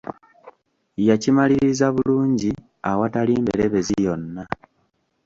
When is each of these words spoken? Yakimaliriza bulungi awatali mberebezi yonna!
Yakimaliriza 1.07 1.85
bulungi 1.95 2.51
awatali 2.91 3.33
mberebezi 3.43 3.95
yonna! 4.05 4.43